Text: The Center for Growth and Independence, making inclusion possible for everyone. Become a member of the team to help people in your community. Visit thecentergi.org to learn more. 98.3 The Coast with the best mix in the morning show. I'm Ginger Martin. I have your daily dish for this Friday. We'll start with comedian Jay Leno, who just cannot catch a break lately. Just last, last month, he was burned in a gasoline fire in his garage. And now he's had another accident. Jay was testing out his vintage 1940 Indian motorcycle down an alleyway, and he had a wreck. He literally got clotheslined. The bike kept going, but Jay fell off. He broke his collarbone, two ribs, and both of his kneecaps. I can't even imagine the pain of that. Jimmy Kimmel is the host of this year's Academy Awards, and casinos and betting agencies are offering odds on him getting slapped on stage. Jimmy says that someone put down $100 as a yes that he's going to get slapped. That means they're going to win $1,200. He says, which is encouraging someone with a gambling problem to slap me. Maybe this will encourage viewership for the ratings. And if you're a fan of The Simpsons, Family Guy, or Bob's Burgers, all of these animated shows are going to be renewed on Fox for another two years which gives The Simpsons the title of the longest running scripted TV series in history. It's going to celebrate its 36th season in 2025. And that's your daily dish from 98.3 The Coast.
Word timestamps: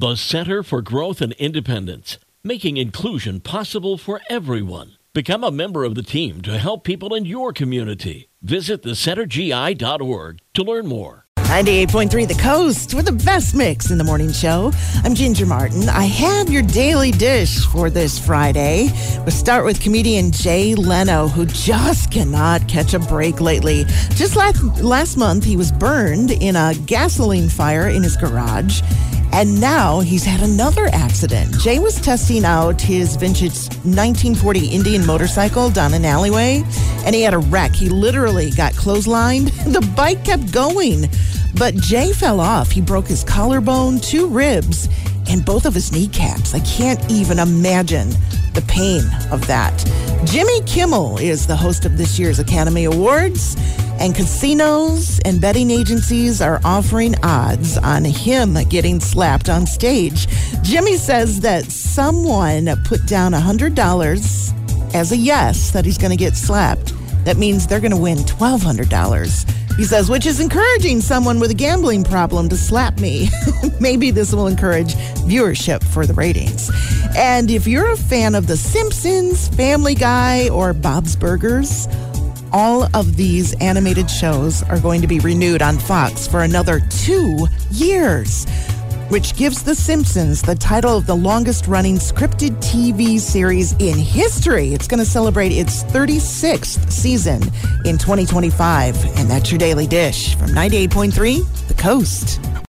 The 0.00 0.16
Center 0.16 0.62
for 0.62 0.80
Growth 0.80 1.20
and 1.20 1.34
Independence, 1.34 2.16
making 2.42 2.78
inclusion 2.78 3.38
possible 3.40 3.98
for 3.98 4.22
everyone. 4.30 4.96
Become 5.12 5.44
a 5.44 5.50
member 5.50 5.84
of 5.84 5.94
the 5.94 6.02
team 6.02 6.40
to 6.40 6.56
help 6.56 6.84
people 6.84 7.14
in 7.14 7.26
your 7.26 7.52
community. 7.52 8.30
Visit 8.40 8.82
thecentergi.org 8.82 10.38
to 10.54 10.62
learn 10.62 10.86
more. 10.86 11.26
98.3 11.36 12.28
The 12.28 12.34
Coast 12.42 12.94
with 12.94 13.04
the 13.04 13.12
best 13.12 13.54
mix 13.54 13.90
in 13.90 13.98
the 13.98 14.04
morning 14.04 14.32
show. 14.32 14.72
I'm 15.04 15.14
Ginger 15.14 15.44
Martin. 15.44 15.90
I 15.90 16.04
have 16.04 16.48
your 16.48 16.62
daily 16.62 17.10
dish 17.10 17.66
for 17.66 17.90
this 17.90 18.18
Friday. 18.18 18.88
We'll 19.18 19.32
start 19.32 19.66
with 19.66 19.82
comedian 19.82 20.32
Jay 20.32 20.74
Leno, 20.74 21.28
who 21.28 21.44
just 21.44 22.10
cannot 22.10 22.66
catch 22.68 22.94
a 22.94 23.00
break 23.00 23.42
lately. 23.42 23.84
Just 24.14 24.34
last, 24.34 24.62
last 24.80 25.18
month, 25.18 25.44
he 25.44 25.58
was 25.58 25.70
burned 25.72 26.30
in 26.30 26.56
a 26.56 26.72
gasoline 26.86 27.50
fire 27.50 27.88
in 27.88 28.02
his 28.02 28.16
garage. 28.16 28.80
And 29.32 29.60
now 29.60 30.00
he's 30.00 30.24
had 30.24 30.40
another 30.42 30.88
accident. 30.92 31.56
Jay 31.60 31.78
was 31.78 32.00
testing 32.00 32.44
out 32.44 32.80
his 32.80 33.16
vintage 33.16 33.68
1940 33.84 34.66
Indian 34.66 35.06
motorcycle 35.06 35.70
down 35.70 35.94
an 35.94 36.04
alleyway, 36.04 36.64
and 37.04 37.14
he 37.14 37.22
had 37.22 37.34
a 37.34 37.38
wreck. 37.38 37.72
He 37.72 37.88
literally 37.88 38.50
got 38.50 38.72
clotheslined. 38.74 39.50
The 39.70 39.86
bike 39.94 40.24
kept 40.24 40.52
going, 40.52 41.08
but 41.56 41.74
Jay 41.76 42.12
fell 42.12 42.40
off. 42.40 42.70
He 42.72 42.80
broke 42.80 43.06
his 43.06 43.22
collarbone, 43.22 44.00
two 44.00 44.26
ribs, 44.26 44.88
and 45.28 45.44
both 45.44 45.64
of 45.64 45.74
his 45.74 45.92
kneecaps. 45.92 46.54
I 46.54 46.60
can't 46.60 47.00
even 47.10 47.38
imagine 47.38 48.10
the 48.54 48.62
pain 48.62 49.02
of 49.30 49.46
that. 49.46 49.76
Jimmy 50.24 50.60
Kimmel 50.62 51.18
is 51.18 51.46
the 51.46 51.56
host 51.56 51.84
of 51.84 51.96
this 51.96 52.18
year's 52.18 52.38
Academy 52.38 52.84
Awards, 52.84 53.56
and 53.98 54.14
casinos 54.14 55.20
and 55.24 55.40
betting 55.40 55.70
agencies 55.70 56.40
are 56.40 56.60
offering 56.64 57.14
odds 57.22 57.76
on 57.78 58.04
him 58.04 58.56
getting 58.68 59.00
slapped 59.00 59.48
on 59.48 59.66
stage. 59.66 60.26
Jimmy 60.62 60.96
says 60.96 61.40
that 61.40 61.64
someone 61.64 62.68
put 62.84 63.06
down 63.06 63.32
$100 63.32 64.94
as 64.94 65.12
a 65.12 65.16
yes 65.16 65.70
that 65.70 65.84
he's 65.84 65.98
going 65.98 66.10
to 66.10 66.16
get 66.16 66.36
slapped. 66.36 66.94
That 67.24 67.36
means 67.36 67.66
they're 67.66 67.80
going 67.80 67.90
to 67.90 67.96
win 67.96 68.18
$1,200. 68.18 69.76
He 69.76 69.84
says, 69.84 70.10
which 70.10 70.26
is 70.26 70.40
encouraging 70.40 71.00
someone 71.00 71.40
with 71.40 71.50
a 71.50 71.54
gambling 71.54 72.04
problem 72.04 72.48
to 72.50 72.56
slap 72.56 72.98
me. 73.00 73.28
Maybe 73.80 74.10
this 74.10 74.32
will 74.32 74.46
encourage 74.46 74.94
viewership 75.24 75.82
for 75.84 76.06
the 76.06 76.12
ratings. 76.12 76.70
And 77.16 77.50
if 77.50 77.66
you're 77.66 77.90
a 77.90 77.96
fan 77.96 78.34
of 78.34 78.46
The 78.46 78.56
Simpsons, 78.56 79.48
Family 79.48 79.94
Guy, 79.94 80.48
or 80.48 80.72
Bob's 80.72 81.16
Burgers, 81.16 81.88
all 82.52 82.84
of 82.94 83.16
these 83.16 83.54
animated 83.60 84.10
shows 84.10 84.62
are 84.64 84.78
going 84.80 85.00
to 85.00 85.06
be 85.06 85.20
renewed 85.20 85.62
on 85.62 85.78
Fox 85.78 86.26
for 86.26 86.42
another 86.42 86.80
two 86.90 87.46
years 87.70 88.46
which 89.10 89.34
gives 89.34 89.64
The 89.64 89.74
Simpsons 89.74 90.40
the 90.40 90.54
title 90.54 90.96
of 90.96 91.06
the 91.06 91.16
longest 91.16 91.66
running 91.66 91.96
scripted 91.96 92.50
TV 92.62 93.18
series 93.18 93.72
in 93.72 93.98
history. 93.98 94.72
It's 94.72 94.86
going 94.86 95.00
to 95.00 95.04
celebrate 95.04 95.50
its 95.50 95.82
36th 95.82 96.90
season 96.92 97.42
in 97.84 97.98
2025. 97.98 99.18
And 99.18 99.28
that's 99.28 99.50
your 99.50 99.58
daily 99.58 99.88
dish 99.88 100.36
from 100.36 100.50
98.3 100.50 101.66
The 101.66 101.74
Coast. 101.74 102.40